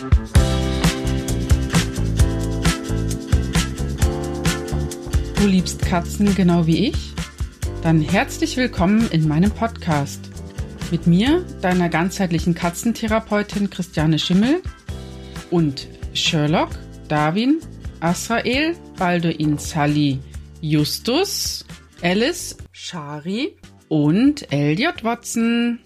[0.00, 0.06] Du
[5.46, 7.12] liebst Katzen genau wie ich?
[7.82, 10.30] Dann herzlich willkommen in meinem Podcast.
[10.90, 14.62] Mit mir, deiner ganzheitlichen Katzentherapeutin Christiane Schimmel
[15.50, 16.70] und Sherlock,
[17.08, 17.60] Darwin,
[18.00, 20.18] Asrael, Balduin Sally,
[20.62, 21.66] Justus,
[22.00, 23.54] Alice, Shari
[23.88, 25.80] und Elliot Watson.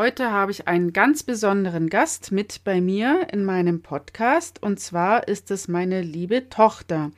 [0.00, 5.28] Heute habe ich einen ganz besonderen Gast mit bei mir in meinem Podcast und zwar
[5.28, 7.10] ist es meine liebe Tochter.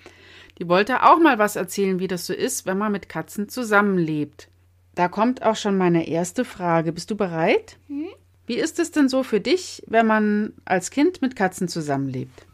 [0.58, 4.48] Die wollte auch mal was erzählen, wie das so ist, wenn man mit Katzen zusammenlebt.
[4.96, 6.90] Da kommt auch schon meine erste Frage.
[6.90, 7.76] Bist du bereit?
[7.86, 8.08] Hm?
[8.48, 12.46] Wie ist es denn so für dich, wenn man als Kind mit Katzen zusammenlebt?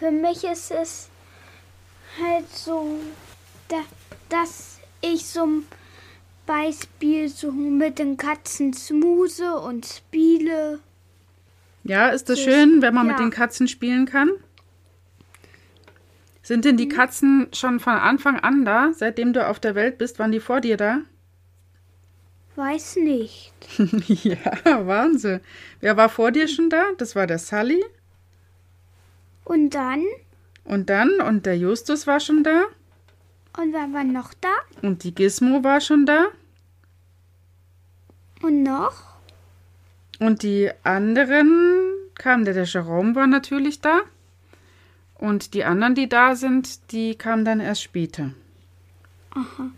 [0.00, 1.08] Für mich ist es
[2.20, 2.98] halt so,
[3.68, 3.76] da,
[4.28, 5.66] dass ich zum
[6.50, 10.80] Beispiel so mit den Katzen smuse und spiele.
[11.84, 13.12] Ja, ist das schön, wenn man ja.
[13.12, 14.30] mit den Katzen spielen kann?
[16.42, 16.90] Sind denn die mhm.
[16.90, 20.18] Katzen schon von Anfang an da, seitdem du auf der Welt bist?
[20.18, 21.02] Waren die vor dir da?
[22.56, 23.52] Weiß nicht.
[24.24, 24.36] ja,
[24.88, 25.42] Wahnsinn.
[25.78, 26.82] Wer war vor dir schon da?
[26.98, 27.84] Das war der Sully.
[29.44, 30.04] Und dann?
[30.64, 31.20] Und dann?
[31.20, 32.64] Und der Justus war schon da.
[33.56, 34.52] Und wer war noch da?
[34.82, 36.26] Und die Gizmo war schon da.
[38.50, 39.04] Und noch?
[40.18, 44.00] Und die anderen kamen, der, der Jerome war natürlich da.
[45.14, 48.32] Und die anderen, die da sind, die kamen dann erst später.
[49.30, 49.70] Aha.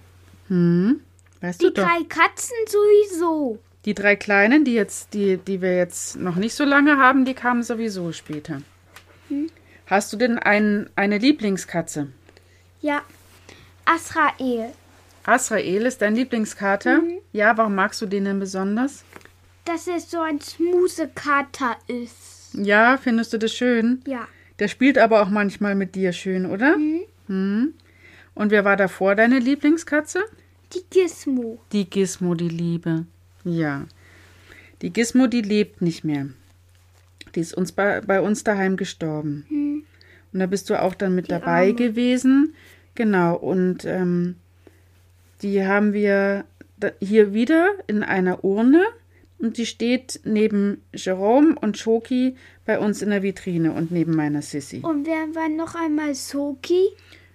[0.49, 1.01] Hm.
[1.43, 1.85] Weißt die du doch.
[1.85, 3.59] drei Katzen sowieso.
[3.85, 7.35] Die drei kleinen, die jetzt, die, die wir jetzt noch nicht so lange haben, die
[7.35, 8.63] kamen sowieso später.
[9.29, 9.51] Hm.
[9.87, 12.09] Hast du denn ein, eine Lieblingskatze?
[12.81, 13.03] Ja,
[13.85, 14.73] Asrael.
[15.25, 17.01] Asrael ist dein Lieblingskater?
[17.01, 17.19] Mhm.
[17.33, 19.05] Ja, warum magst du den denn besonders?
[19.65, 22.55] Dass er so ein Smuse-Kater ist.
[22.55, 24.03] Ja, findest du das schön?
[24.07, 24.27] Ja.
[24.59, 26.77] Der spielt aber auch manchmal mit dir schön, oder?
[26.77, 27.01] Mhm.
[27.29, 27.75] Mhm.
[28.35, 30.21] Und wer war davor deine Lieblingskatze?
[30.75, 31.59] Die Gizmo.
[31.73, 33.07] Die Gizmo, die Liebe.
[33.45, 33.87] Ja.
[34.81, 36.27] Die Gizmo, die lebt nicht mehr.
[37.35, 39.47] Die ist uns bei, bei uns daheim gestorben.
[39.49, 39.85] Mhm.
[40.33, 41.75] Und da bist du auch dann mit die dabei Arme.
[41.75, 42.55] gewesen.
[42.95, 43.37] Genau.
[43.37, 44.37] Und ähm,
[45.43, 46.45] die haben wir
[47.01, 48.85] hier wieder in einer Urne
[49.39, 54.43] und die steht neben Jerome und Shoki bei uns in der Vitrine und neben meiner
[54.43, 54.81] Sissy.
[54.83, 56.89] Und wer war noch einmal Shoki?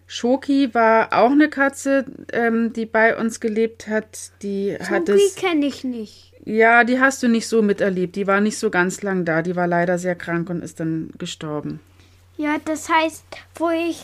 [0.08, 4.32] Shoki war auch eine Katze, ähm, die bei uns gelebt hat.
[4.42, 5.36] Die hat es.
[5.36, 6.34] kenne ich nicht.
[6.46, 8.16] Ja, die hast du nicht so miterlebt.
[8.16, 9.42] Die war nicht so ganz lang da.
[9.42, 11.82] Die war leider sehr krank und ist dann gestorben.
[12.38, 13.26] Ja, das heißt,
[13.56, 14.02] wo ich,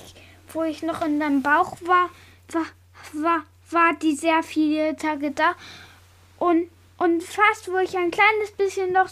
[0.51, 2.09] wo ich noch in deinem Bauch war,
[2.51, 2.65] war,
[3.13, 5.55] war, war die sehr viele Tage da.
[6.37, 9.09] Und und fast, wo ich ein kleines bisschen noch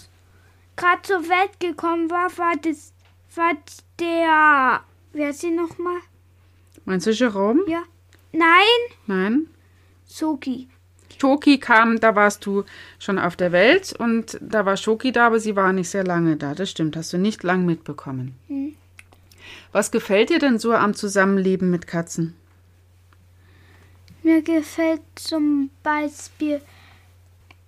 [0.75, 2.94] gerade zur Welt gekommen war, war das,
[3.35, 3.53] war
[4.00, 4.81] der,
[5.13, 5.97] wer ist sie nochmal?
[6.85, 7.63] Meinst du Jerome?
[7.67, 7.83] Ja.
[8.31, 8.95] Nein.
[9.07, 9.47] Nein.
[10.09, 10.69] Shoki.
[11.19, 12.63] Shoki kam, da warst du
[12.97, 16.38] schon auf der Welt und da war Shoki da, aber sie war nicht sehr lange
[16.38, 16.55] da.
[16.55, 18.35] Das stimmt, hast du nicht lang mitbekommen.
[18.47, 18.75] Hm.
[19.71, 22.35] Was gefällt dir denn so am Zusammenleben mit Katzen?
[24.23, 26.61] Mir gefällt zum Beispiel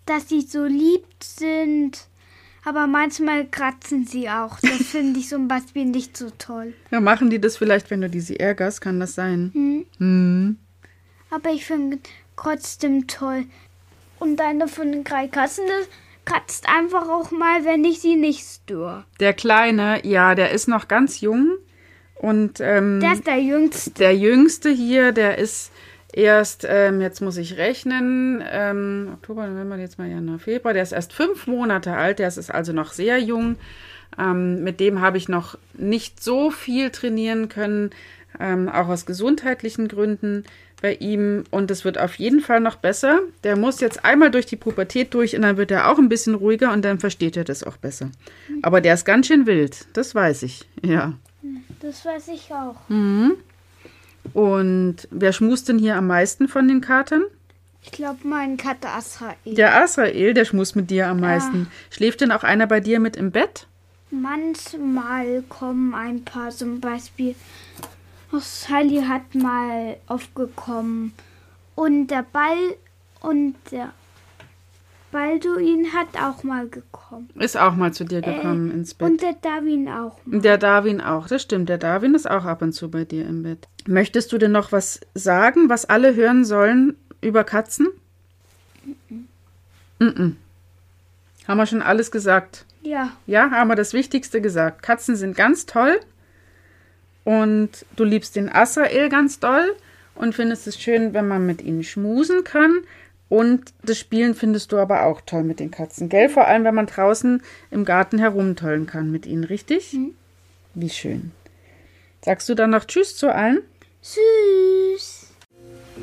[0.05, 2.07] dass sie so lieb sind.
[2.65, 4.59] Aber manchmal kratzen sie auch.
[4.61, 6.73] Das finde ich zum Beispiel nicht so toll.
[6.91, 8.79] Ja, machen die das vielleicht, wenn du diese ärgerst?
[8.81, 9.51] Kann das sein?
[9.53, 9.85] Hm.
[9.97, 10.57] Hm.
[11.29, 11.99] Aber ich finde
[12.37, 13.45] trotzdem toll.
[14.19, 15.65] Und eine von den drei Katzen
[16.23, 19.03] kratzt einfach auch mal, wenn ich sie nicht störe.
[19.19, 21.57] Der Kleine, ja, der ist noch ganz jung.
[22.15, 23.91] Und ähm, der ist der Jüngste.
[23.91, 25.71] Der Jüngste hier, der ist
[26.13, 30.91] erst, ähm, jetzt muss ich rechnen, ähm, Oktober, November, jetzt mal Januar, Februar, der ist
[30.91, 33.57] erst fünf Monate alt, der ist also noch sehr jung.
[34.17, 37.89] Ähm, mit dem habe ich noch nicht so viel trainieren können,
[38.39, 40.43] ähm, auch aus gesundheitlichen Gründen
[40.81, 41.45] bei ihm.
[41.49, 43.21] Und es wird auf jeden Fall noch besser.
[43.43, 46.35] Der muss jetzt einmal durch die Pubertät durch und dann wird er auch ein bisschen
[46.35, 48.11] ruhiger und dann versteht er das auch besser.
[48.61, 51.13] Aber der ist ganz schön wild, das weiß ich, ja.
[51.81, 52.75] Das weiß ich auch.
[52.89, 53.33] Mhm.
[54.33, 57.23] Und wer schmust denn hier am meisten von den Katern?
[57.83, 59.35] Ich glaube, mein Kater Asrael.
[59.45, 61.63] Der Asrael, der schmust mit dir am meisten.
[61.63, 61.67] Ja.
[61.89, 63.67] Schläft denn auch einer bei dir mit im Bett?
[64.09, 67.35] Manchmal kommen ein paar, zum Beispiel
[68.39, 71.13] Sally hat mal aufgekommen
[71.75, 72.75] und der Ball
[73.21, 73.91] und der
[75.13, 77.29] Balduin hat auch mal gekommen.
[77.35, 79.09] Ist auch mal zu dir äh, gekommen äh, ins Bett.
[79.09, 80.17] Und der Darwin auch.
[80.25, 80.41] Mal.
[80.41, 81.69] Der Darwin auch, das stimmt.
[81.69, 83.67] Der Darwin ist auch ab und zu bei dir im Bett.
[83.87, 87.87] Möchtest du denn noch was sagen, was alle hören sollen über Katzen?
[88.83, 89.19] Mm, -mm.
[89.99, 90.31] mm, -mm.
[91.47, 92.65] Haben wir schon alles gesagt?
[92.81, 93.11] Ja.
[93.27, 94.81] Ja, haben wir das Wichtigste gesagt.
[94.81, 95.99] Katzen sind ganz toll
[97.23, 99.75] und du liebst den Asrael ganz doll
[100.15, 102.79] und findest es schön, wenn man mit ihnen schmusen kann.
[103.33, 106.29] Und das Spielen findest du aber auch toll mit den Katzen, gell?
[106.29, 107.41] Vor allem, wenn man draußen
[107.71, 109.93] im Garten herumtollen kann mit ihnen, richtig?
[109.93, 110.13] Mhm.
[110.75, 111.31] Wie schön.
[112.21, 113.61] Sagst du dann noch Tschüss zu allen?
[114.03, 115.31] Süß.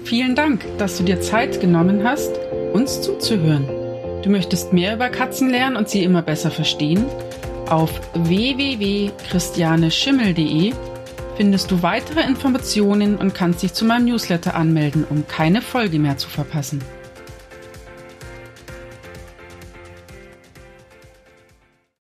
[0.03, 2.33] Vielen Dank, dass du dir Zeit genommen hast,
[2.73, 3.65] uns zuzuhören.
[4.25, 7.05] Du möchtest mehr über Katzen lernen und sie immer besser verstehen?
[7.69, 10.73] Auf www.christianeschimmel.de
[11.37, 16.19] findest du weitere Informationen und kannst dich zu meinem Newsletter anmelden, um keine Folge mehr
[16.19, 16.83] zu verpassen.